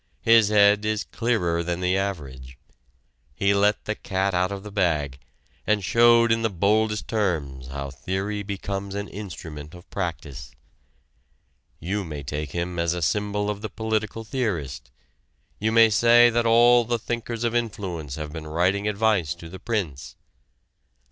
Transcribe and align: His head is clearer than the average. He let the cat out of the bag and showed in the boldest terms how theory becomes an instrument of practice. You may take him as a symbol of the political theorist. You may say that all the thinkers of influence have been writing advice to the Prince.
His 0.23 0.47
head 0.49 0.83
is 0.83 1.03
clearer 1.03 1.61
than 1.61 1.79
the 1.79 1.95
average. 1.95 2.57
He 3.35 3.53
let 3.53 3.85
the 3.85 3.93
cat 3.93 4.33
out 4.33 4.51
of 4.51 4.63
the 4.63 4.71
bag 4.71 5.19
and 5.67 5.83
showed 5.85 6.31
in 6.31 6.41
the 6.41 6.49
boldest 6.49 7.07
terms 7.07 7.67
how 7.67 7.91
theory 7.91 8.41
becomes 8.41 8.95
an 8.95 9.07
instrument 9.07 9.75
of 9.75 9.87
practice. 9.91 10.53
You 11.79 12.03
may 12.03 12.23
take 12.23 12.51
him 12.51 12.79
as 12.79 12.95
a 12.95 13.03
symbol 13.03 13.47
of 13.47 13.61
the 13.61 13.69
political 13.69 14.23
theorist. 14.23 14.89
You 15.59 15.71
may 15.71 15.91
say 15.91 16.31
that 16.31 16.47
all 16.47 16.83
the 16.83 16.97
thinkers 16.97 17.43
of 17.43 17.53
influence 17.53 18.15
have 18.15 18.33
been 18.33 18.47
writing 18.47 18.87
advice 18.87 19.35
to 19.35 19.49
the 19.49 19.59
Prince. 19.59 20.15